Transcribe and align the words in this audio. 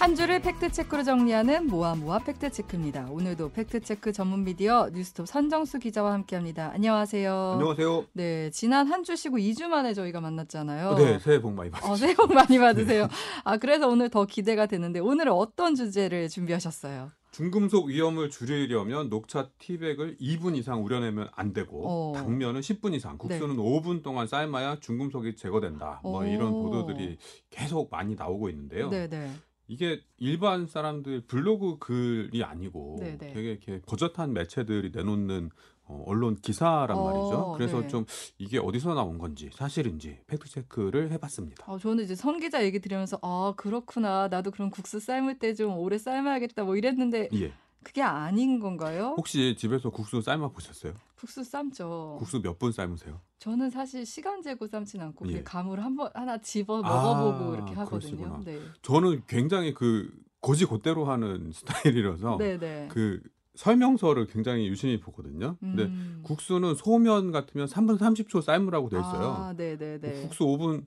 한 0.00 0.14
주를 0.14 0.40
팩트체크로 0.40 1.02
정리하는 1.02 1.66
모아모아 1.66 2.20
팩트체크입니다. 2.20 3.08
오늘도 3.10 3.52
팩트체크 3.52 4.12
전문 4.12 4.44
미디어 4.44 4.88
뉴스톱 4.94 5.28
선정수 5.28 5.78
기자와 5.78 6.14
함께합니다. 6.14 6.70
안녕하세요. 6.72 7.50
안녕하세요. 7.52 8.06
네, 8.14 8.50
지난 8.50 8.86
한 8.86 9.04
주 9.04 9.14
쉬고 9.14 9.36
2주 9.36 9.66
만에 9.68 9.92
저희가 9.92 10.20
만났잖아요. 10.22 10.88
어, 10.88 10.94
네, 10.96 11.18
새해 11.18 11.40
복 11.40 11.52
많이 11.52 11.70
받으세요. 11.70 11.92
어, 11.92 11.96
새해 11.96 12.14
복 12.14 12.32
많이 12.32 12.58
받으세요. 12.58 13.08
아, 13.44 13.58
그래서 13.58 13.88
오늘 13.88 14.08
더 14.08 14.24
기대가 14.24 14.64
되는데 14.66 15.00
오늘은 15.00 15.32
어떤 15.32 15.74
주제를 15.74 16.28
준비하셨어요? 16.30 17.10
중금속 17.32 17.86
위험을 17.88 18.30
줄이려면 18.30 19.08
녹차 19.10 19.50
티백을 19.58 20.16
2분 20.18 20.56
이상 20.56 20.82
우려내면 20.84 21.28
안 21.32 21.52
되고 21.52 21.82
어. 21.86 22.12
당면은 22.14 22.60
10분 22.60 22.94
이상, 22.94 23.18
국수는 23.18 23.56
5분 23.56 24.02
동안 24.02 24.26
삶아야 24.26 24.76
중금속이 24.80 25.36
제거된다. 25.36 26.00
뭐 26.02 26.20
오. 26.20 26.24
이런 26.24 26.50
보도들이 26.52 27.18
계속 27.50 27.90
많이 27.90 28.14
나오고 28.14 28.48
있는데요. 28.48 28.88
네, 28.90 29.06
네. 29.08 29.30
이게 29.70 30.00
일반 30.18 30.66
사람들 30.66 31.22
블로그 31.28 31.78
글이 31.78 32.42
아니고 32.42 32.96
네, 32.98 33.16
네. 33.16 33.32
되게 33.32 33.52
이렇게 33.52 33.80
버젓한 33.86 34.32
매체들이 34.32 34.90
내놓는 34.92 35.50
어, 35.84 36.02
언론 36.06 36.34
기사란 36.34 36.90
어, 36.98 37.04
말이죠. 37.04 37.52
그래서 37.56 37.80
네. 37.80 37.86
좀 37.88 38.04
이게 38.38 38.58
어디서 38.58 38.94
나온 38.94 39.18
건지 39.18 39.48
사실인지 39.52 40.18
팩트 40.26 40.48
체크를 40.48 41.12
해봤습니다. 41.12 41.64
어, 41.70 41.78
저는 41.78 42.02
이제 42.02 42.16
선 42.16 42.40
기자 42.40 42.64
얘기 42.64 42.80
들으면서 42.80 43.18
아 43.22 43.54
그렇구나 43.56 44.26
나도 44.28 44.50
그럼 44.50 44.70
국수 44.70 44.98
삶을 44.98 45.38
때 45.38 45.54
좀 45.54 45.78
오래 45.78 45.98
삶아야겠다 45.98 46.64
뭐 46.64 46.76
이랬는데 46.76 47.28
예. 47.34 47.52
그게 47.82 48.02
아닌 48.02 48.60
건가요? 48.60 49.14
혹시 49.16 49.56
집에서 49.58 49.90
국수 49.90 50.20
삶아 50.20 50.48
보셨어요? 50.50 50.92
국수 51.16 51.42
삶죠. 51.44 52.16
국수 52.18 52.40
몇 52.42 52.58
분 52.58 52.72
삶으세요? 52.72 53.20
저는 53.38 53.70
사실 53.70 54.04
시간 54.04 54.42
재고 54.42 54.66
삶진 54.66 55.00
않고 55.00 55.30
예. 55.32 55.42
가물을 55.42 55.82
한번 55.82 56.10
하나 56.14 56.38
집어 56.38 56.82
아, 56.82 56.82
먹어보고 56.82 57.54
이렇게 57.54 57.74
하거든요. 57.74 58.40
네, 58.44 58.60
저는 58.82 59.22
굉장히 59.26 59.72
그 59.72 60.10
고지 60.40 60.66
곧대로 60.66 61.06
하는 61.06 61.50
스타일이라서 61.54 62.36
네, 62.38 62.58
네. 62.58 62.88
그 62.90 63.20
설명서를 63.54 64.26
굉장히 64.26 64.68
유심히 64.68 65.00
보거든요. 65.00 65.56
근데 65.60 65.84
음. 65.84 66.20
국수는 66.22 66.74
소면 66.74 67.30
같으면 67.32 67.66
3분 67.66 67.98
30초 67.98 68.42
삶으라고 68.42 68.88
돼 68.90 68.98
있어요. 68.98 69.32
아, 69.32 69.52
네, 69.54 69.76
네, 69.76 69.98
네. 69.98 70.22
국수 70.22 70.44
5분 70.44 70.84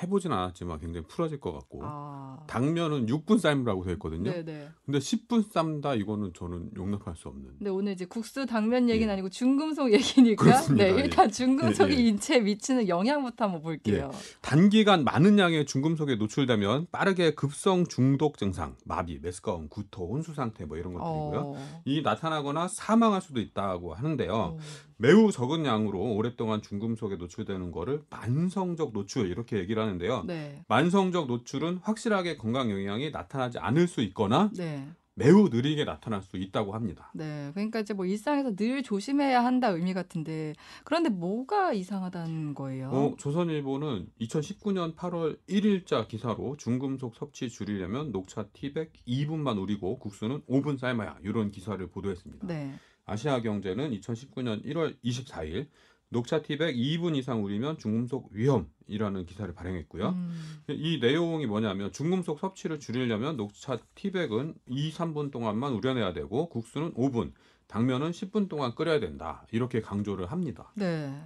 해보진 0.00 0.32
않았지만 0.32 0.78
굉장히 0.78 1.06
풀어질 1.06 1.38
것 1.38 1.52
같고 1.52 1.80
아, 1.82 2.38
당면은 2.46 3.06
6분 3.06 3.38
삶으라고 3.38 3.84
돼 3.84 3.92
있거든요. 3.92 4.30
네, 4.30 4.42
네. 4.42 4.68
근데 4.86 4.98
10분 4.98 5.52
삶다 5.52 5.94
이거는 5.94 6.32
저는 6.34 6.70
용납할 6.76 7.14
수 7.14 7.28
없는. 7.28 7.58
근데 7.58 7.70
오늘 7.70 7.92
이제 7.92 8.06
국수 8.06 8.46
당면 8.46 8.88
얘기는 8.88 9.06
예. 9.08 9.12
아니고 9.12 9.28
중금속 9.28 9.92
얘기니까 9.92 10.42
그렇습니다. 10.42 10.84
네, 10.84 10.96
예. 10.96 11.00
일단 11.00 11.30
중금속이 11.30 11.92
예, 11.92 11.98
예. 11.98 12.08
인체에 12.08 12.40
미치는 12.40 12.88
영향부터 12.88 13.44
한번 13.44 13.62
볼게요. 13.62 14.10
단기간 14.40 15.04
많은 15.04 15.38
양의 15.38 15.66
중금속에 15.66 16.16
노출되면 16.16 16.86
빠르게 16.90 17.34
급성 17.34 17.86
중독 17.86 18.38
증상, 18.38 18.76
마비, 18.86 19.18
메스꺼움, 19.20 19.68
구토, 19.68 20.08
혼수 20.08 20.32
상태 20.32 20.64
뭐 20.64 20.78
이런 20.78 20.94
것들이고요. 20.94 21.40
어. 21.54 21.82
이 21.84 22.00
나타나거나 22.00 22.68
사망할 22.68 23.20
수도 23.20 23.40
있다고 23.40 23.92
하는데요. 23.94 24.32
어. 24.32 24.58
매우 25.02 25.32
적은 25.32 25.66
양으로 25.66 25.98
오랫동안 26.14 26.62
중금속에 26.62 27.16
노출되는 27.16 27.72
거를 27.72 28.04
만성적 28.08 28.92
노출 28.92 29.28
이렇게 29.28 29.58
얘기를 29.58 29.82
하는데요. 29.82 30.22
네. 30.28 30.62
만성적 30.68 31.26
노출은 31.26 31.78
확실하게 31.78 32.36
건강 32.36 32.70
영향이 32.70 33.10
나타나지 33.10 33.58
않을 33.58 33.88
수 33.88 34.00
있거나 34.02 34.52
네. 34.56 34.88
매우 35.14 35.48
느리게 35.48 35.84
나타날 35.84 36.22
수 36.22 36.36
있다고 36.36 36.74
합니다. 36.74 37.10
네. 37.14 37.50
그러니까 37.52 37.80
이제 37.80 37.94
뭐 37.94 38.06
일상에서 38.06 38.54
늘 38.54 38.84
조심해야 38.84 39.44
한다 39.44 39.70
의미 39.70 39.92
같은데 39.92 40.54
그런데 40.84 41.10
뭐가 41.10 41.72
이상하다는 41.72 42.54
거예요? 42.54 42.90
어, 42.90 43.14
조선일보는 43.18 44.06
2019년 44.20 44.94
8월 44.94 45.36
1일자 45.48 46.06
기사로 46.06 46.56
중금속 46.58 47.16
섭취 47.16 47.48
줄이려면 47.48 48.12
녹차 48.12 48.44
티백 48.52 48.92
2분만 49.08 49.60
우리고 49.60 49.98
국수는 49.98 50.42
5분 50.48 50.78
삶아야 50.78 51.18
이런 51.24 51.50
기사를 51.50 51.84
보도했습니다. 51.88 52.46
네. 52.46 52.74
아시아경제는 53.04 53.90
2019년 53.98 54.64
1월 54.64 54.96
24일 55.04 55.68
녹차 56.12 56.42
티백 56.42 56.76
2분 56.76 57.16
이상 57.16 57.42
우리면 57.42 57.78
중금속 57.78 58.28
위험이라는 58.32 59.24
기사를 59.24 59.52
발행했고요. 59.54 60.10
음. 60.10 60.62
이 60.68 60.98
내용이 61.00 61.46
뭐냐면 61.46 61.90
중금속 61.90 62.38
섭취를 62.38 62.80
줄이려면 62.80 63.38
녹차 63.38 63.78
티백은 63.94 64.54
2, 64.66 64.92
3분 64.92 65.30
동안만 65.30 65.72
우려내야 65.72 66.12
되고 66.12 66.50
국수는 66.50 66.92
5분, 66.92 67.32
당면은 67.66 68.10
10분 68.10 68.50
동안 68.50 68.74
끓여야 68.74 69.00
된다. 69.00 69.46
이렇게 69.52 69.80
강조를 69.80 70.30
합니다. 70.30 70.70
네. 70.76 71.24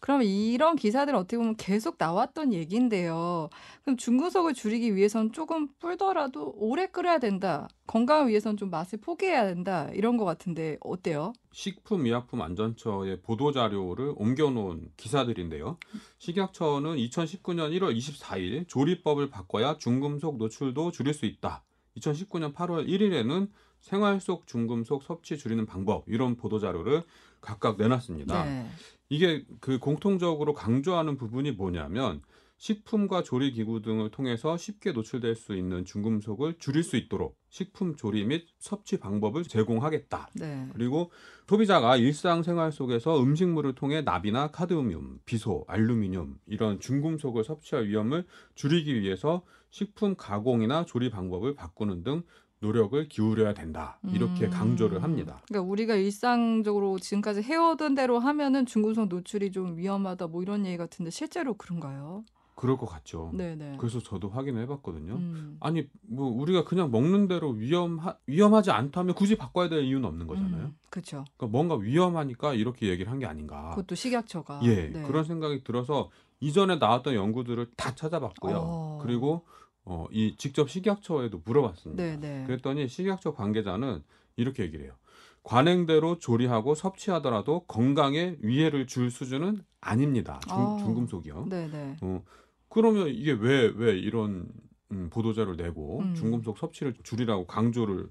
그럼 0.00 0.22
이런 0.22 0.76
기사들 0.76 1.14
어떻게 1.14 1.36
보면 1.36 1.56
계속 1.56 1.96
나왔던 1.98 2.52
얘기인데요. 2.52 3.50
그럼 3.82 3.96
중금속을 3.96 4.54
줄이기 4.54 4.94
위해선 4.94 5.32
조금 5.32 5.68
불더라도 5.80 6.54
오래 6.56 6.86
끓여야 6.86 7.18
된다. 7.18 7.68
건강을 7.86 8.28
위해선 8.28 8.56
좀 8.56 8.70
맛을 8.70 9.00
포기해야 9.00 9.46
된다. 9.46 9.90
이런 9.92 10.16
것 10.16 10.24
같은데 10.24 10.76
어때요? 10.80 11.32
식품의약품안전처의 11.52 13.22
보도 13.22 13.50
자료를 13.50 14.14
옮겨놓은 14.16 14.92
기사들인데요. 14.96 15.78
식약처는 16.18 16.96
2019년 16.96 17.76
1월 17.78 17.96
24일 17.96 18.68
조리법을 18.68 19.30
바꿔야 19.30 19.78
중금속 19.78 20.38
노출도 20.38 20.92
줄일 20.92 21.12
수 21.12 21.26
있다. 21.26 21.64
2019년 21.96 22.54
8월 22.54 22.86
1일에는 22.86 23.48
생활 23.80 24.20
속 24.20 24.46
중금속 24.46 25.02
섭취 25.02 25.38
줄이는 25.38 25.66
방법 25.66 26.04
이런 26.06 26.36
보도 26.36 26.58
자료를 26.58 27.02
각각 27.40 27.76
내놨습니다. 27.78 28.44
네. 28.44 28.66
이게 29.08 29.44
그 29.60 29.78
공통적으로 29.78 30.52
강조하는 30.52 31.16
부분이 31.16 31.52
뭐냐면 31.52 32.22
식품과 32.58 33.22
조리 33.22 33.52
기구 33.52 33.80
등을 33.82 34.10
통해서 34.10 34.56
쉽게 34.56 34.90
노출될 34.90 35.36
수 35.36 35.54
있는 35.54 35.84
중금속을 35.84 36.58
줄일 36.58 36.82
수 36.82 36.96
있도록 36.96 37.38
식품 37.48 37.94
조리 37.94 38.24
및 38.24 38.46
섭취 38.58 38.98
방법을 38.98 39.44
제공하겠다. 39.44 40.30
네. 40.34 40.68
그리고 40.72 41.10
소비자가 41.46 41.96
일상생활 41.96 42.72
속에서 42.72 43.22
음식물을 43.22 43.74
통해 43.76 44.02
납이나 44.02 44.50
카드뮴, 44.50 45.20
비소, 45.24 45.64
알루미늄 45.68 46.36
이런 46.46 46.80
중금속을 46.80 47.44
섭취할 47.44 47.86
위험을 47.86 48.26
줄이기 48.56 49.00
위해서 49.00 49.44
식품 49.70 50.16
가공이나 50.16 50.84
조리 50.84 51.10
방법을 51.10 51.54
바꾸는 51.54 52.02
등 52.02 52.22
노력을 52.60 53.08
기울여야 53.08 53.54
된다. 53.54 53.98
이렇게 54.12 54.46
음. 54.46 54.50
강조를 54.50 55.02
합니다. 55.02 55.40
그러니까 55.48 55.70
우리가 55.70 55.94
일상적으로 55.94 56.98
지금까지 56.98 57.42
해오던 57.42 57.94
대로 57.94 58.18
하면은 58.18 58.66
중금속 58.66 59.08
노출이 59.08 59.52
좀 59.52 59.76
위험하다 59.76 60.26
뭐 60.28 60.42
이런 60.42 60.66
얘기 60.66 60.76
같은데 60.76 61.10
실제로 61.10 61.54
그런가요? 61.54 62.24
그럴 62.56 62.76
것 62.76 62.86
같죠. 62.86 63.30
네네. 63.34 63.76
그래서 63.78 64.00
저도 64.00 64.28
확인을 64.30 64.62
해봤거든요. 64.62 65.12
음. 65.14 65.56
아니 65.60 65.86
뭐 66.02 66.26
우리가 66.28 66.64
그냥 66.64 66.90
먹는 66.90 67.28
대로 67.28 67.50
위험하, 67.50 68.16
위험하지 68.26 68.72
않다면 68.72 69.14
굳이 69.14 69.36
바꿔야 69.36 69.68
될 69.68 69.84
이유는 69.84 70.04
없는 70.08 70.26
거잖아요. 70.26 70.64
음, 70.64 70.76
그렇죠. 70.90 71.24
그러니까 71.36 71.56
뭔가 71.56 71.76
위험하니까 71.76 72.54
이렇게 72.54 72.88
얘기를 72.88 73.12
한 73.12 73.20
게 73.20 73.26
아닌가. 73.26 73.70
그것도 73.70 73.94
식약처가. 73.94 74.62
예, 74.64 74.88
네. 74.88 75.02
그런 75.04 75.22
생각이 75.22 75.62
들어서 75.62 76.10
이전에 76.40 76.76
나왔던 76.76 77.14
연구들을 77.14 77.64
다 77.76 77.94
찾아봤고요. 77.94 78.56
어. 78.60 78.98
그리고 79.04 79.44
어, 79.90 80.06
이 80.10 80.36
직접 80.36 80.68
식약처에도 80.68 81.40
물어봤습니다. 81.46 82.02
네네. 82.02 82.44
그랬더니 82.46 82.88
식약처 82.88 83.32
관계자는 83.32 84.02
이렇게 84.36 84.62
얘기를 84.62 84.84
해요. 84.84 84.94
관행대로 85.42 86.18
조리하고 86.18 86.74
섭취하더라도 86.74 87.60
건강에 87.60 88.36
위해를 88.40 88.86
줄 88.86 89.10
수준은 89.10 89.64
아닙니다. 89.80 90.38
중, 90.46 90.58
아. 90.58 90.76
중금속이요. 90.76 91.46
네네. 91.48 91.96
어, 92.02 92.22
그러면 92.68 93.08
이게 93.08 93.32
왜, 93.32 93.72
왜 93.74 93.98
이런 93.98 94.46
음, 94.92 95.08
보도자를 95.10 95.56
내고 95.56 96.00
음. 96.00 96.14
중금속 96.14 96.58
섭취를 96.58 96.94
줄이라고 97.02 97.46
강조를 97.46 98.10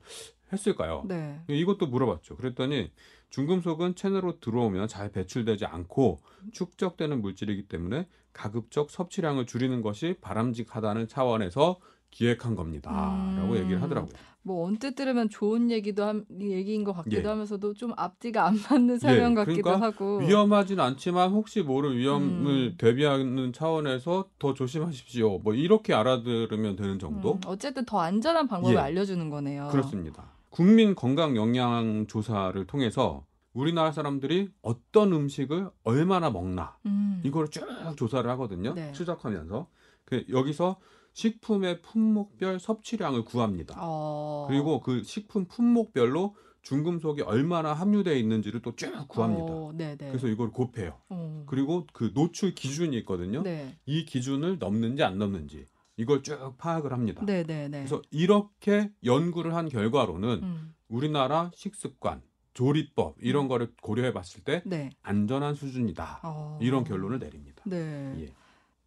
했을까요? 0.52 1.04
네. 1.08 1.40
이것도 1.48 1.88
물어봤죠. 1.88 2.38
그랬더니 2.38 2.92
중금속은 3.30 3.96
체내로 3.96 4.40
들어오면 4.40 4.88
잘 4.88 5.12
배출되지 5.12 5.66
않고 5.66 6.20
축적되는 6.52 7.22
물질이기 7.22 7.68
때문에 7.68 8.08
가급적 8.34 8.90
섭취량을 8.90 9.46
줄이는 9.46 9.82
것이 9.82 10.16
바람직하다는 10.22 11.08
차원에서 11.08 11.80
기획한 12.12 12.56
겁니다라고 12.56 13.54
음. 13.54 13.58
얘기를 13.58 13.82
하더라고요. 13.82 14.12
뭐 14.44 14.66
언뜻 14.66 14.96
들으면 14.96 15.28
좋은 15.28 15.70
얘기도 15.72 16.06
함, 16.06 16.24
얘기인 16.40 16.86
것 16.86 16.94
같기도 16.94 17.24
예. 17.24 17.28
하면서도 17.28 17.74
좀 17.74 17.92
앞뒤가 17.98 18.46
안 18.46 18.56
맞는 18.70 18.98
설명 18.98 19.32
예, 19.32 19.36
같기도 19.36 19.62
그러니까 19.62 19.86
하고. 19.86 20.20
위험하진 20.20 20.80
않지만 20.80 21.32
혹시 21.32 21.62
모를 21.62 21.98
위험을 21.98 22.68
음. 22.70 22.76
대비하는 22.78 23.52
차원에서 23.52 24.30
더 24.40 24.54
조심하십시오. 24.54 25.40
뭐 25.40 25.54
이렇게 25.54 25.94
알아들으면 25.94 26.78
되는 26.78 26.98
정도? 26.98 27.34
음, 27.34 27.42
어쨌든 27.46 27.84
더 27.84 28.00
안전한 28.00 28.48
방법을 28.48 28.76
예. 28.76 28.80
알려주는 28.80 29.30
거네요. 29.30 29.68
그렇습니다. 29.70 30.37
국민 30.50 30.96
건강 30.96 31.36
영양 31.36 32.08
조사를 32.08 32.66
통해서 32.68 33.26
우리나라 33.54 33.92
사람들이 33.92 34.50
어떤 34.62 35.14
음식을 35.14 35.70
얼마나 35.84 36.30
먹나 36.30 36.78
음. 36.86 37.22
이걸 37.26 37.50
쭉 37.50 37.66
조사를 37.98 38.30
하거든요. 38.32 38.74
네. 38.74 38.92
추적하면서 38.92 39.68
그 40.06 40.26
여기서 40.30 40.78
식품의 41.14 41.82
품목별 41.82 42.60
섭취량을 42.60 43.26
구합니다. 43.26 43.76
어. 43.80 44.46
그리고 44.48 44.82
그 44.82 45.02
식품 45.04 45.46
품목별로 45.46 46.36
중금속이 46.62 47.22
얼마나 47.24 47.74
함유되어 47.74 48.14
있는지를 48.16 48.62
또 48.62 48.76
쭉 48.76 49.08
구합니다. 49.08 49.46
어, 49.52 49.74
네네. 49.76 49.98
그래서 49.98 50.28
이걸 50.28 50.52
곱해요. 50.52 51.00
어. 51.10 51.44
그리고 51.48 51.88
그 51.94 52.12
노출 52.14 52.54
기준이 52.54 52.96
있거든요. 53.00 53.42
네. 53.42 53.78
이 53.86 54.06
기준을 54.06 54.60
넘는지 54.60 55.02
안 55.04 55.18
넘는지 55.18 55.66
이걸 55.98 56.22
쭉 56.22 56.56
파악을 56.58 56.94
합니다. 56.94 57.24
네, 57.26 57.44
네, 57.44 57.68
네. 57.68 57.80
그래서 57.80 58.02
이렇게 58.12 58.92
연구를 59.04 59.56
한 59.56 59.68
결과로는 59.68 60.44
음, 60.44 60.76
우리나라 60.88 61.52
식습관, 61.56 62.22
조리법 62.54 63.16
이런 63.20 63.46
음. 63.46 63.48
거를 63.50 63.74
고려해 63.82 64.14
봤을 64.14 64.44
때 64.44 64.62
네. 64.66 64.92
안전한 65.02 65.56
수준이다. 65.56 66.22
어. 66.24 66.60
이런 66.62 66.84
결론을 66.84 67.20
내립니다. 67.20 67.64
네. 67.66 68.16
예. 68.22 68.34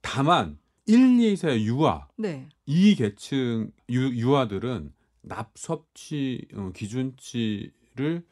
다만 0.01 0.59
1, 0.87 0.97
2세 0.97 1.61
유아 1.61 2.09
네. 2.17 2.49
이 2.67 2.95
계층 2.95 3.71
유, 3.91 4.09
유아들은 4.09 4.93
납 5.23 5.51
섭취 5.55 6.47
어, 6.55 6.71
기준치를 6.75 8.25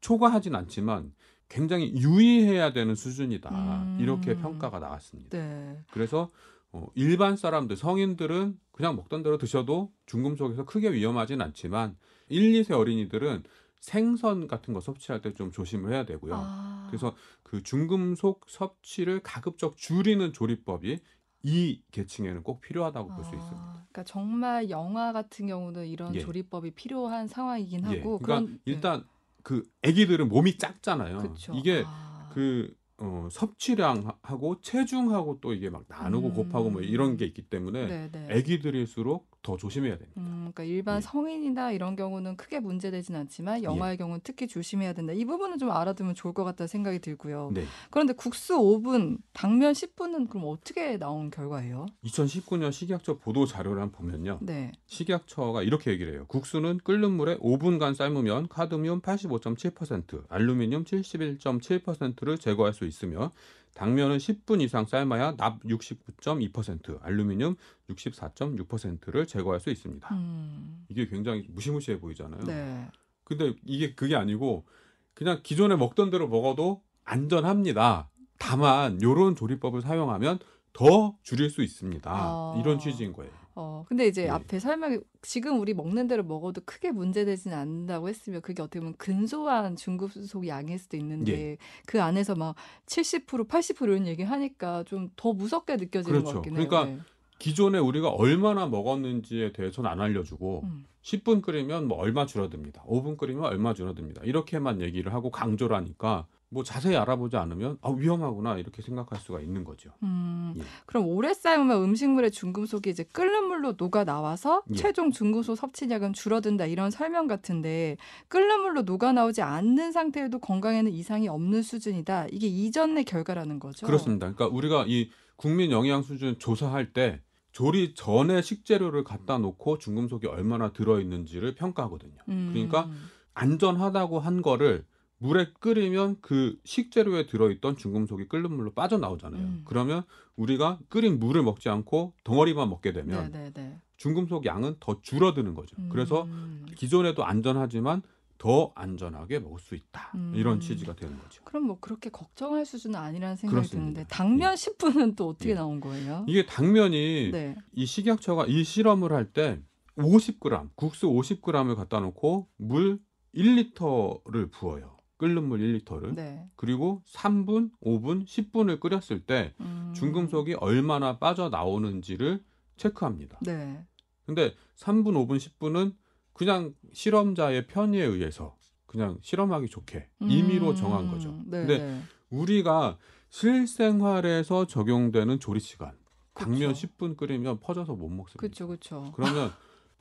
초과하진 0.00 0.54
않지만 0.54 1.12
굉장히 1.48 1.94
유의해야 1.94 2.72
되는 2.72 2.94
수준이다. 2.94 3.50
음. 3.50 3.98
이렇게 4.00 4.36
평가가 4.36 4.78
나왔습니다. 4.78 5.38
네. 5.38 5.78
그래서 5.90 6.30
어, 6.72 6.86
일반 6.94 7.36
사람들 7.36 7.76
성인들은 7.76 8.58
그냥 8.72 8.96
먹던 8.96 9.22
대로 9.22 9.36
드셔도 9.38 9.92
중금속에서 10.06 10.64
크게 10.64 10.92
위험하진 10.92 11.40
않지만 11.42 11.96
1, 12.28 12.52
2세 12.62 12.72
어린이들은 12.72 13.42
생선 13.80 14.46
같은 14.46 14.72
거 14.74 14.80
섭취할 14.80 15.20
때 15.20 15.34
좀 15.34 15.50
조심을 15.50 15.92
해야 15.92 16.04
되고요. 16.04 16.34
아. 16.36 16.86
그래서 16.88 17.14
그 17.42 17.62
중금속 17.62 18.44
섭취를 18.48 19.20
가급적 19.20 19.76
줄이는 19.76 20.32
조리법이 20.32 21.00
이 21.44 21.82
계층에는 21.90 22.42
꼭 22.44 22.60
필요하다고 22.60 23.08
볼수 23.16 23.32
아, 23.32 23.34
있습니다. 23.36 23.72
그러니까 23.90 24.04
정말 24.04 24.70
영화 24.70 25.12
같은 25.12 25.48
경우는 25.48 25.86
이런 25.88 26.14
예. 26.14 26.20
조리법이 26.20 26.70
필요한 26.72 27.26
상황이긴 27.26 27.80
예, 27.90 27.98
하고 27.98 28.18
그러니까 28.20 28.26
그런- 28.26 28.52
네. 28.54 28.60
일단 28.64 29.04
그 29.42 29.64
아기들은 29.84 30.28
몸이 30.28 30.56
작잖아요. 30.56 31.18
그쵸. 31.18 31.52
이게 31.56 31.82
아. 31.84 32.30
그 32.32 32.72
어, 33.04 33.28
섭취량하고 33.32 34.60
체중하고 34.60 35.40
또 35.40 35.52
이게 35.52 35.70
막 35.70 35.84
나누고 35.88 36.28
음. 36.28 36.34
곱하고 36.34 36.70
뭐 36.70 36.82
이런 36.82 37.16
게 37.16 37.24
있기 37.24 37.42
때문에 37.42 37.86
네, 37.86 38.10
네. 38.12 38.38
아기들일수록 38.38 39.31
더 39.42 39.56
조심해야 39.56 39.98
됩니다. 39.98 40.20
음, 40.20 40.50
그러니까 40.52 40.64
일반 40.64 40.96
예. 40.98 41.00
성인이나 41.00 41.72
이런 41.72 41.96
경우는 41.96 42.36
크게 42.36 42.60
문제되진 42.60 43.16
않지만 43.16 43.62
영화의 43.62 43.96
경우는 43.96 44.20
특히 44.22 44.46
조심해야 44.46 44.92
된다. 44.92 45.12
이 45.12 45.24
부분은 45.24 45.58
좀 45.58 45.70
알아두면 45.70 46.14
좋을 46.14 46.32
것 46.32 46.44
같다는 46.44 46.68
생각이 46.68 47.00
들고요. 47.00 47.50
네. 47.52 47.64
그런데 47.90 48.12
국수 48.12 48.56
5분, 48.56 49.18
당면 49.32 49.72
10분은 49.72 50.28
그럼 50.28 50.44
어떻게 50.46 50.96
나온 50.96 51.30
결과예요? 51.30 51.86
2019년 52.04 52.72
식약처 52.72 53.18
보도 53.18 53.44
자료를 53.44 53.82
한번 53.82 53.98
보면요. 53.98 54.38
네. 54.42 54.72
식약처가 54.86 55.62
이렇게 55.62 55.90
얘기를 55.90 56.12
해요. 56.12 56.24
국수는 56.28 56.78
끓는 56.84 57.10
물에 57.10 57.38
5분간 57.38 57.94
삶으면 57.94 58.48
카드뮴 58.48 59.02
85.7%, 59.02 60.24
알루미늄 60.28 60.84
71.7%를 60.84 62.38
제거할 62.38 62.72
수 62.72 62.84
있으며 62.84 63.32
당면은 63.74 64.18
10분 64.18 64.60
이상 64.60 64.84
삶아야 64.84 65.36
납 65.36 65.62
69.2%, 65.64 66.98
알루미늄 67.02 67.56
64.6%를 67.88 69.26
제거할 69.26 69.60
수 69.60 69.70
있습니다. 69.70 70.14
음, 70.14 70.84
이게 70.88 71.06
굉장히 71.06 71.46
무시무시해 71.48 71.98
보이잖아요. 71.98 72.42
네. 72.44 72.88
근데 73.24 73.54
이게 73.64 73.94
그게 73.94 74.14
아니고 74.14 74.66
그냥 75.14 75.40
기존에 75.42 75.76
먹던 75.76 76.10
대로 76.10 76.28
먹어도 76.28 76.82
안전합니다. 77.04 78.10
다만 78.38 79.00
요런 79.02 79.36
조리법을 79.36 79.82
사용하면 79.82 80.38
더 80.72 81.16
줄일 81.22 81.50
수 81.50 81.62
있습니다. 81.62 82.10
아. 82.10 82.56
이런 82.60 82.78
취지인 82.78 83.12
거예요. 83.12 83.32
어, 83.54 83.84
근데 83.88 84.06
이제 84.06 84.24
예. 84.24 84.28
앞에 84.28 84.58
설명이 84.58 84.98
지금 85.20 85.60
우리 85.60 85.74
먹는 85.74 86.08
대로 86.08 86.22
먹어도 86.22 86.62
크게 86.64 86.90
문제되지는 86.90 87.56
않는다고 87.56 88.08
했으면 88.08 88.40
그게 88.40 88.62
어떻게 88.62 88.80
보면 88.80 88.94
근소한 88.96 89.76
중금속 89.76 90.46
양일 90.48 90.78
수도 90.78 90.96
있는데 90.96 91.32
예. 91.32 91.58
그 91.86 92.02
안에서 92.02 92.34
막 92.34 92.54
70% 92.86 93.46
80% 93.48 93.84
이런 93.84 94.06
얘기 94.06 94.22
하니까 94.22 94.84
좀 94.84 95.12
더 95.16 95.32
무섭게 95.32 95.76
느껴지는 95.76 96.20
그렇죠. 96.20 96.24
것 96.24 96.32
같긴 96.42 96.56
해요. 96.56 96.68
그러니까 96.68 96.90
네. 96.90 96.98
기존에 97.38 97.78
우리가 97.78 98.08
얼마나 98.08 98.66
먹었는지에 98.66 99.52
대해서는 99.52 99.90
안 99.90 100.00
알려주고 100.00 100.62
음. 100.64 100.86
10분 101.02 101.42
끓이면 101.42 101.88
뭐 101.88 101.98
얼마 101.98 102.24
줄어듭니다. 102.26 102.82
5분 102.84 103.16
끓이면 103.16 103.44
얼마 103.44 103.74
줄어듭니다. 103.74 104.22
이렇게만 104.24 104.80
얘기를 104.80 105.12
하고 105.12 105.30
강조를 105.30 105.76
하니까 105.76 106.26
뭐 106.52 106.62
자세히 106.62 106.94
알아보지 106.96 107.38
않으면 107.38 107.78
아 107.80 107.90
위험하구나 107.90 108.58
이렇게 108.58 108.82
생각할 108.82 109.18
수가 109.18 109.40
있는 109.40 109.64
거죠. 109.64 109.90
음, 110.02 110.52
예. 110.58 110.62
그럼 110.84 111.08
오래 111.08 111.32
삶으면 111.32 111.82
음식물의 111.82 112.30
중금속이 112.30 112.90
이제 112.90 113.04
끓는 113.04 113.46
물로 113.46 113.74
녹아 113.78 114.04
나와서 114.04 114.62
예. 114.70 114.74
최종 114.74 115.10
중금속 115.10 115.56
섭취량은 115.56 116.12
줄어든다 116.12 116.66
이런 116.66 116.90
설명 116.90 117.26
같은데 117.26 117.96
끓는 118.28 118.60
물로 118.60 118.82
녹아 118.82 119.12
나오지 119.12 119.40
않는 119.40 119.92
상태에도 119.92 120.38
건강에는 120.40 120.92
이상이 120.92 121.26
없는 121.26 121.62
수준이다. 121.62 122.26
이게 122.30 122.48
이전의 122.48 123.04
결과라는 123.04 123.58
거죠. 123.58 123.86
그렇습니다. 123.86 124.30
그러니까 124.30 124.54
우리가 124.54 124.84
이 124.86 125.08
국민 125.36 125.70
영양 125.70 126.02
수준 126.02 126.38
조사할 126.38 126.92
때 126.92 127.22
조리 127.52 127.94
전에 127.94 128.42
식재료를 128.42 129.04
갖다 129.04 129.38
놓고 129.38 129.78
중금속이 129.78 130.26
얼마나 130.26 130.72
들어 130.72 131.00
있는지를 131.00 131.54
평가하거든요. 131.54 132.16
음, 132.28 132.50
그러니까 132.52 132.90
안전하다고 133.32 134.20
한 134.20 134.42
거를 134.42 134.84
물에 135.22 135.52
끓이면 135.60 136.16
그 136.20 136.58
식재료에 136.64 137.26
들어있던 137.26 137.76
중금속이 137.76 138.26
끓는 138.26 138.52
물로 138.52 138.72
빠져나오잖아요. 138.72 139.40
음. 139.40 139.62
그러면 139.64 140.02
우리가 140.36 140.80
끓인 140.88 141.20
물을 141.20 141.42
먹지 141.44 141.68
않고 141.68 142.14
덩어리만 142.24 142.68
먹게 142.68 142.92
되면 142.92 143.30
네네네. 143.30 143.78
중금속 143.96 144.44
양은 144.46 144.76
더 144.80 145.00
줄어드는 145.00 145.54
거죠. 145.54 145.76
그래서 145.90 146.24
음. 146.24 146.66
기존에도 146.74 147.24
안전하지만 147.24 148.02
더 148.36 148.72
안전하게 148.74 149.38
먹을 149.38 149.60
수 149.60 149.76
있다. 149.76 150.10
음. 150.16 150.32
이런 150.34 150.58
취지가 150.58 150.96
되는 150.96 151.16
거죠. 151.20 151.40
그럼 151.44 151.66
뭐 151.66 151.78
그렇게 151.78 152.10
걱정할 152.10 152.66
수준은 152.66 152.98
아니라는 152.98 153.36
생각이 153.36 153.54
그렇습니다. 153.54 153.92
드는데 153.92 154.06
당면 154.08 154.54
10분은 154.54 155.14
또 155.14 155.28
어떻게 155.28 155.50
예. 155.50 155.54
나온 155.54 155.80
거예요? 155.80 156.24
이게 156.26 156.44
당면이 156.44 157.30
네. 157.30 157.54
이 157.72 157.86
식약처가 157.86 158.46
이 158.46 158.64
실험을 158.64 159.12
할 159.12 159.32
때 159.32 159.60
50g, 159.96 160.70
국수 160.74 161.06
50g을 161.06 161.76
갖다 161.76 162.00
놓고 162.00 162.48
물 162.56 162.98
1리터를 163.36 164.50
부어요. 164.50 164.96
끓는 165.22 165.44
물 165.44 165.60
1리터를. 165.60 166.16
네. 166.16 166.44
그리고 166.56 167.00
3분, 167.06 167.70
5분, 167.80 168.26
10분을 168.26 168.80
끓였을 168.80 169.20
때 169.20 169.54
음. 169.60 169.92
중금속이 169.94 170.54
얼마나 170.54 171.20
빠져나오는지를 171.20 172.42
체크합니다. 172.76 173.38
네. 173.42 173.86
근데 174.26 174.52
3분, 174.76 175.12
5분, 175.12 175.36
10분은 175.36 175.94
그냥 176.32 176.74
실험자의 176.92 177.68
편의에 177.68 178.02
의해서 178.02 178.56
그냥 178.86 179.18
실험하기 179.22 179.68
좋게 179.68 180.08
임의로 180.22 180.70
음. 180.70 180.74
정한 180.74 181.08
거죠. 181.08 181.30
네. 181.46 181.66
근데 181.66 181.78
네. 181.78 182.02
우리가 182.30 182.98
실생활에서 183.28 184.66
적용되는 184.66 185.38
조리 185.38 185.60
시간 185.60 185.92
당면 186.34 186.72
그쵸. 186.72 186.88
10분 186.88 187.16
끓이면 187.16 187.60
퍼져서 187.60 187.94
못 187.94 188.08
먹습니다. 188.08 188.40
그렇죠, 188.40 188.66
그렇죠. 188.66 189.12
그러면 189.14 189.52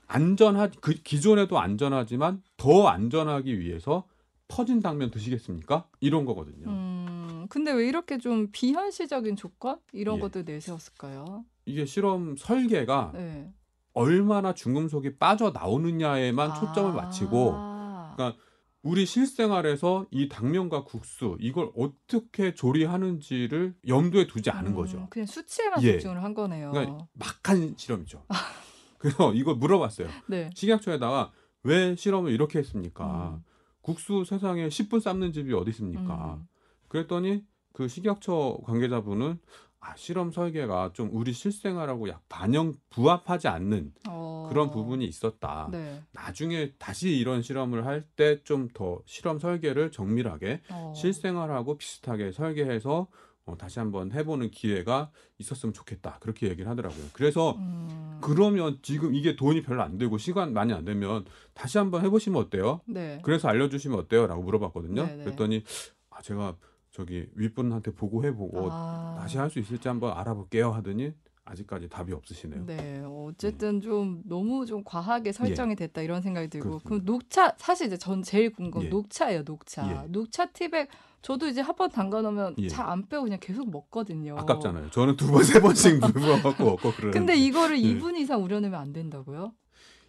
안전하 0.08 0.68
그 0.82 0.94
기존에도 0.94 1.60
안전하지만 1.60 2.42
더 2.58 2.88
안전하기 2.88 3.60
위해서 3.60 4.06
퍼진 4.52 4.82
당면 4.82 5.12
드시겠습니까? 5.12 5.88
이런 6.02 6.26
거거든요. 6.26 6.68
음, 6.68 7.48
근데 7.50 7.72
왜 7.72 7.88
이렇게 7.88 8.18
좀 8.18 8.50
비현실적인 8.52 9.38
조건 9.38 9.80
이런 9.94 10.18
예. 10.18 10.20
것들 10.20 10.44
내세웠을까요? 10.44 11.46
이게 11.66 11.86
실험 11.86 12.36
설계가 12.36 13.12
네. 13.14 13.54
얼마나 13.94 14.54
중금속이 14.54 15.18
빠져 15.18 15.52
나오느냐에만 15.52 16.54
초점을 16.56 16.92
맞추고 16.94 17.54
아. 17.56 18.14
그러니까 18.18 18.38
우리 18.84 19.06
실생활에서 19.06 20.08
이 20.12 20.28
당면과 20.28 20.84
국수 20.84 21.38
이걸 21.40 21.72
어떻게 21.78 22.54
조리하는지를 22.54 23.76
염두에 23.88 24.28
두지 24.28 24.50
않은 24.50 24.72
음, 24.72 24.76
거죠. 24.76 25.08
그냥 25.12 25.28
수치에만 25.28 25.82
예. 25.84 25.94
집중을 25.94 26.22
한 26.22 26.34
거네요. 26.34 26.72
그러니까 26.72 27.08
막한 27.14 27.76
실험이죠. 27.78 28.26
그래서 28.98 29.34
이걸 29.34 29.56
물어봤어요. 29.56 30.10
네. 30.28 30.50
식약처에다가 30.54 31.32
왜 31.64 31.96
실험을 31.96 32.32
이렇게 32.34 32.60
했습니까? 32.60 33.36
음. 33.38 33.51
국수 33.82 34.24
세상에 34.26 34.70
10분 34.70 35.00
삶는 35.00 35.34
집이 35.34 35.54
어디 35.54 35.70
있습니까? 35.72 36.36
음. 36.40 36.48
그랬더니 36.88 37.44
그 37.74 37.88
식약처 37.88 38.60
관계자분은 38.66 39.40
아, 39.84 39.96
실험 39.96 40.32
설계가 40.32 40.92
좀 40.94 41.10
우리 41.12 41.34
실생활하고 41.34 42.08
약 42.10 42.22
반영 42.30 42.74
부합하지 42.92 43.48
않는 43.48 43.94
어. 44.08 44.46
그런 44.50 44.70
부분이 44.70 45.06
있었다. 45.06 45.70
네. 45.72 46.04
나중에 46.12 46.74
다시 46.78 47.18
이런 47.18 47.42
실험을 47.42 47.86
할 47.86 48.06
때 48.16 48.44
좀 48.44 48.68
더 48.74 49.02
실험 49.06 49.40
설계를 49.40 49.92
정밀하게 49.92 50.62
어. 50.70 50.94
실생활하고 50.96 51.78
비슷하게 51.78 52.32
설계해서 52.32 53.08
어, 53.46 53.58
다시 53.58 53.80
한번 53.80 54.12
해보는 54.12 54.52
기회가 54.52 55.12
있었으면 55.40 55.74
좋겠다. 55.74 56.18
그렇게 56.20 56.48
얘기를 56.48 56.70
하더라고요. 56.70 57.06
그래서 57.14 57.56
음. 57.58 58.20
그러면 58.22 58.78
지금 58.84 59.16
이게 59.16 59.36
돈이 59.36 59.64
별로 59.64 59.82
안 59.82 59.98
들고 59.98 60.18
시간 60.20 60.54
많이 60.54 60.74
안 60.74 60.86
되면 60.86 61.26
다시 61.54 61.78
한번 61.80 62.04
해보시면 62.06 62.40
어때요? 62.40 62.82
네. 62.86 63.20
그래서 63.24 63.48
알려주시면 63.48 63.98
어때요? 63.98 64.28
라고 64.28 64.44
물어봤거든요. 64.44 65.06
네네. 65.06 65.24
그랬더니 65.24 65.64
아, 66.12 66.22
제가 66.22 66.56
저기 66.92 67.28
윗분한테 67.36 67.92
보고해보고 67.94 68.70
아. 68.72 69.16
다시 69.20 69.38
할 69.38 69.50
수 69.50 69.60
있을지 69.60 69.88
한번 69.88 70.16
알아볼게요 70.16 70.72
하더니 70.72 71.14
아직까지 71.44 71.90
답이 71.90 72.14
없으시네요. 72.14 72.66
네, 72.68 73.02
어쨌든 73.06 73.82
좀 73.82 74.22
너무 74.26 74.66
좀 74.68 74.84
과하게 74.84 75.32
설정이 75.32 75.76
됐다 75.76 76.02
이럼 76.04 76.22
생각이 76.22 76.48
들고 76.50 76.66
예. 76.66 76.70
그렇습니다. 76.70 76.90
그럼 76.90 77.06
녹차 77.06 77.56
사실 77.58 77.88
이제 77.88 77.98
전 77.98 78.22
제일 78.22 78.52
궁금한 78.52 78.86
예. 78.86 78.90
녹차예요, 78.90 79.42
녹차. 79.44 80.04
예. 80.06 80.08
녹차 80.10 80.52
티백 80.52 80.90
저도 81.22 81.48
이제 81.48 81.62
한 81.62 81.76
번 81.76 81.90
담가 81.90 82.22
놓으면 82.22 82.56
예. 82.60 82.68
잘안 82.68 83.08
빼고 83.08 83.24
그냥 83.24 83.40
계속 83.40 83.70
먹거든요. 83.70 84.38
아깝잖아요. 84.40 84.90
저는 84.92 85.16
두 85.18 85.28
번, 85.32 85.44
세 85.44 85.60
번씩 85.62 86.00
물어 86.14 86.42
갖고 86.42 86.64
먹고 86.66 86.92
그러는데. 86.92 87.12
근데 87.20 87.36
이거를 87.36 87.80
예. 87.82 87.94
2분 87.94 88.18
이상 88.18 88.44
우려내면 88.44 88.80
안 88.80 88.92
된다고요? 88.92 89.54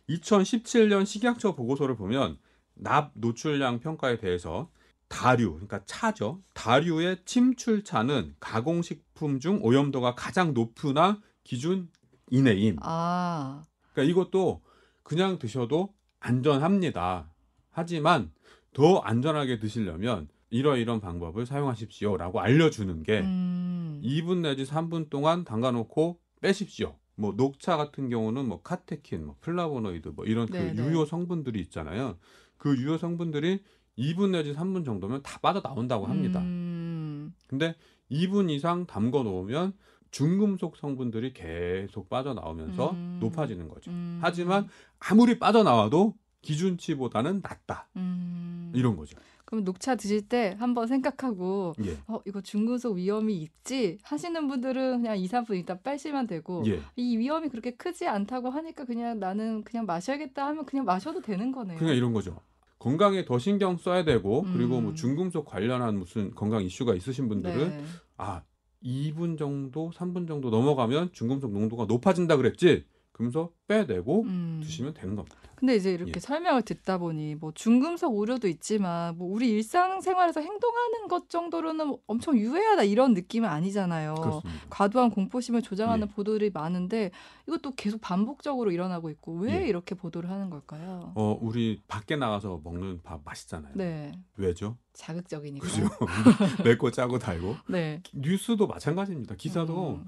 2017년 0.09 1.07
식약처 1.07 1.55
보고서를 1.55 1.97
보면 1.97 2.39
납 2.75 3.13
노출량 3.15 3.81
평가에 3.81 4.19
대해서 4.19 4.71
다류, 5.09 5.53
그러니까 5.53 5.81
차죠. 5.85 6.43
다류의 6.55 7.19
침출차는 7.27 8.35
가공식품 8.41 9.41
중 9.41 9.61
오염도가 9.63 10.15
가장 10.15 10.55
높으나 10.55 11.21
기준 11.45 11.89
이내임. 12.31 12.77
아, 12.81 13.63
그러니까 13.93 14.11
이것도 14.11 14.63
그냥 15.03 15.39
드셔도 15.39 15.93
안전합니다. 16.21 17.31
하지만 17.71 18.33
더 18.73 18.99
안전하게 19.01 19.59
드시려면 19.59 20.29
이러이런 20.53 21.01
방법을 21.01 21.47
사용하십시오라고 21.47 22.41
알려주는 22.41 23.03
게 23.03 23.21
음, 23.21 24.01
2분 24.05 24.43
내지 24.43 24.65
3분 24.65 25.09
동안 25.09 25.45
담가놓고 25.45 26.21
빼십시오. 26.41 26.95
뭐 27.15 27.33
녹차 27.37 27.77
같은 27.77 28.11
경우는 28.11 28.47
뭐 28.49 28.63
카테킨, 28.63 29.25
뭐 29.25 29.37
플라보노이드 29.41 30.09
뭐 30.09 30.25
이런 30.27 30.47
그. 30.47 30.59
유효 30.77 31.07
성분들이 31.07 31.59
있잖아요. 31.61 32.19
그 32.59 32.77
유효 32.77 32.99
성분들이 32.99 33.63
2분 33.99 34.31
내지 34.31 34.53
3분 34.55 34.85
정도면 34.85 35.23
다 35.23 35.39
빠져 35.41 35.63
나온다고 35.63 36.07
합니다. 36.07 36.41
음, 36.41 37.35
근데 37.47 37.75
2분 38.11 38.51
이상 38.51 38.87
담궈 38.87 39.23
놓으면 39.23 39.73
중금속 40.11 40.77
성분들이 40.77 41.33
계속 41.33 42.11
빠져 42.11 42.35
나오면서 42.35 42.91
음. 42.91 43.19
높아지는 43.21 43.69
거죠. 43.69 43.91
음, 43.91 44.19
하지만 44.21 44.69
아무리 44.99 45.39
빠져 45.39 45.63
나와도 45.63 46.15
기준치보다는 46.43 47.41
낮다. 47.43 47.89
음. 47.97 48.73
이런 48.75 48.97
거죠. 48.97 49.17
그럼 49.53 49.65
녹차 49.65 49.97
드실 49.97 50.27
때 50.27 50.57
한번 50.59 50.87
생각하고 50.87 51.75
예. 51.85 51.99
어 52.07 52.23
이거 52.27 52.41
중금속 52.41 52.97
위험이 52.97 53.37
있지 53.37 53.99
하시는 54.03 54.49
분들은 54.49 55.03
그냥 55.03 55.19
2, 55.19 55.29
3분 55.29 55.57
있다 55.59 55.81
빼시면 55.81 56.27
되고 56.27 56.65
예. 56.67 56.81
이 56.97 57.19
위험이 57.19 57.51
그렇게 57.51 57.73
크지 57.73 58.07
않다고 58.07 58.49
하니까 58.49 58.87
그냥 58.87 59.21
나는 59.21 59.63
그냥 59.63 59.85
마셔야겠다 59.85 60.47
하면 60.47 60.65
그냥 60.65 60.87
마셔도 60.87 61.21
되는 61.21 61.53
거네요. 61.53 61.79
그냥 61.79 61.95
이런 61.95 62.15
거죠. 62.15 62.41
건강에 62.79 63.27
더 63.27 63.39
신경 63.39 63.77
써야 63.77 64.05
되고 64.05 64.43
그리고 64.55 64.81
뭐 64.81 64.93
음. 64.93 64.95
중금속 64.95 65.45
관련한 65.45 65.99
무슨 65.99 66.35
건강 66.35 66.63
이슈가 66.63 66.95
있으신 66.95 67.29
분들은 67.29 67.69
네. 67.69 67.85
아 68.17 68.43
2분 68.83 69.37
정도, 69.37 69.91
3분 69.91 70.27
정도 70.27 70.49
넘어가면 70.49 71.13
중금속 71.13 71.53
농도가 71.53 71.85
높아진다 71.85 72.39
그랬지. 72.39 72.87
그러면서 73.23 73.51
빼내고 73.69 74.23
음. 74.23 74.61
드시면 74.63 74.95
되는 74.95 75.15
겁니다. 75.15 75.37
근데 75.55 75.77
이제 75.77 75.93
이렇게 75.93 76.15
예. 76.17 76.19
설명을 76.19 76.63
듣다 76.63 76.99
보니 76.99 77.37
뭐 77.37 77.53
중금속 77.55 78.19
우려도 78.19 78.49
있지만 78.49 79.17
뭐 79.17 79.33
우리 79.33 79.49
일상생활에서 79.51 80.41
행동하는 80.41 81.07
것 81.07 81.31
정도로는 81.31 81.87
뭐 81.87 82.01
엄청 82.09 82.37
유해하다 82.37 82.83
이런 82.83 83.15
느낌은 83.15 83.49
아니잖아요. 83.49 84.15
그렇습니다. 84.15 84.67
과도한 84.71 85.11
공포심을 85.11 85.63
조장하는 85.63 86.09
예. 86.09 86.13
보도들이 86.13 86.51
많은데 86.53 87.13
이것도 87.47 87.75
계속 87.77 88.01
반복적으로 88.01 88.73
일어나고 88.73 89.09
있고 89.11 89.35
왜 89.39 89.63
예. 89.63 89.69
이렇게 89.69 89.95
보도를 89.95 90.29
하는 90.31 90.51
걸까요? 90.51 91.13
어, 91.15 91.39
우리 91.41 91.81
밖에 91.87 92.17
나가서 92.17 92.61
먹는 92.65 93.03
밥 93.05 93.21
맛있잖아요. 93.25 93.75
네, 93.77 94.11
왜죠? 94.37 94.77
자극적이니까. 94.95 95.65
그죠? 95.65 95.85
맵고 96.65 96.91
짜고 96.91 97.21
달고. 97.21 97.55
네. 97.69 98.03
뉴스도 98.13 98.67
마찬가지입니다. 98.67 99.37
기사도 99.37 99.91
음, 99.91 100.07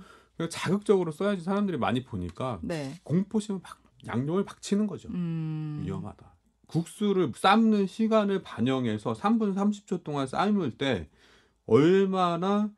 자극적으로 0.50 1.12
써야지 1.12 1.42
사람들이 1.42 1.78
많이 1.78 2.04
보니까 2.04 2.58
네. 2.62 2.94
공포심을 3.04 3.60
막 3.62 3.82
양념을 4.06 4.44
막 4.44 4.60
치는 4.60 4.86
거죠. 4.86 5.08
음, 5.08 5.82
위험하다. 5.84 6.34
국수를 6.66 7.32
삶는 7.34 7.86
시간을 7.86 8.42
반영해서 8.42 9.12
3분 9.12 9.54
30초 9.54 10.02
동안 10.02 10.26
삶을 10.26 10.76
때 10.76 11.08
얼마나 11.66 12.70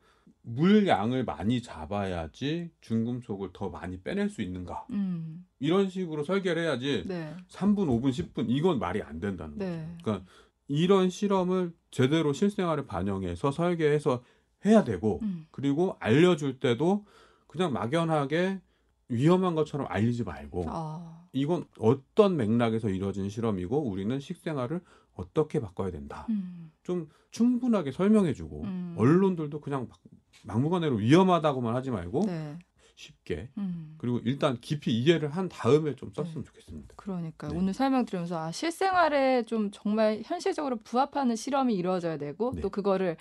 물량을 0.43 1.25
많이 1.25 1.61
잡아야지 1.61 2.71
중금속을 2.79 3.49
더 3.51 3.69
많이 3.69 3.99
빼낼 4.01 4.29
수 4.29 4.41
있는가. 4.41 4.85
음, 4.91 5.45
이런 5.59 5.89
식으로 5.89 6.23
설계를 6.23 6.63
해야지 6.63 7.03
네. 7.05 7.35
3분, 7.49 7.87
5분, 7.87 8.11
10분 8.11 8.45
이건 8.47 8.79
말이 8.79 9.01
안 9.01 9.19
된다는 9.19 9.57
거죠. 9.57 9.69
네. 9.69 9.97
그러니까 10.01 10.25
이런 10.69 11.09
실험을 11.09 11.73
제대로 11.91 12.31
실생활에 12.31 12.85
반영해서 12.85 13.51
설계해서 13.51 14.23
해야 14.65 14.83
되고 14.83 15.19
음, 15.21 15.47
그리고 15.51 15.97
알려줄 15.99 16.59
때도 16.59 17.05
그냥 17.47 17.73
막연하게 17.73 18.61
위험한 19.09 19.55
것처럼 19.55 19.87
알리지 19.89 20.23
말고 20.23 20.65
아, 20.67 21.27
이건 21.31 21.65
어떤 21.79 22.35
맥락에서 22.35 22.89
이루어진 22.89 23.29
실험이고 23.29 23.89
우리는 23.89 24.19
식생활을 24.19 24.81
어떻게 25.13 25.59
바꿔야 25.59 25.91
된다. 25.91 26.27
음, 26.29 26.71
좀 26.83 27.09
충분하게 27.31 27.91
설명해주고 27.91 28.63
음. 28.63 28.95
언론들도 28.97 29.61
그냥 29.61 29.87
막, 29.89 29.99
막무가내로 30.43 30.97
위험하다고만 30.97 31.75
하지 31.75 31.91
말고 31.91 32.25
네. 32.27 32.59
쉽게 32.95 33.49
음. 33.57 33.95
그리고 33.99 34.19
일단 34.25 34.59
깊이 34.59 34.91
이해를 34.91 35.29
한 35.29 35.49
다음에 35.49 35.95
좀 35.95 36.11
썼으면 36.13 36.43
좋겠습니다. 36.43 36.95
그러니까 36.95 37.47
네. 37.47 37.57
오늘 37.57 37.73
설명 37.73 38.05
들으면서 38.05 38.39
아, 38.39 38.51
실생활에 38.51 39.43
좀 39.43 39.69
정말 39.71 40.21
현실적으로 40.25 40.77
부합하는 40.77 41.35
실험이 41.35 41.75
이루어져야 41.75 42.17
되고 42.17 42.51
네. 42.55 42.61
또 42.61 42.69
그거를 42.69 43.17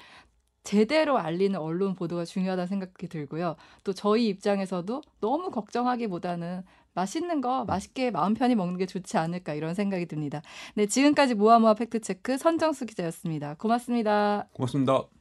제대로 0.67 1.17
알리는 1.17 1.59
언론 1.59 1.95
보도가 1.95 2.25
중요하다는 2.25 2.67
생각이 2.67 3.07
들고요. 3.09 3.55
또 3.85 3.93
저희 3.93 4.27
입장에서도 4.29 5.01
너무 5.21 5.51
걱정하기보다는 5.51 6.63
맛있는 6.93 7.41
거 7.41 7.65
맛있게 7.65 8.11
마음 8.11 8.35
편히 8.35 8.55
먹는 8.55 8.77
게 8.77 8.87
좋지 8.87 9.17
않을까 9.17 9.55
이런 9.55 9.75
생각이 9.75 10.07
듭니다. 10.07 10.43
네, 10.75 10.87
지금까지 10.87 11.35
모아모아 11.35 11.75
팩트체크 11.75 12.37
선정수 12.39 12.85
기자였습니다. 12.87 13.55
고맙습니다. 13.55 14.49
고맙습니다. 14.53 15.16